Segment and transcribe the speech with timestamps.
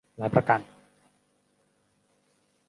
[0.17, 0.61] หลายประการ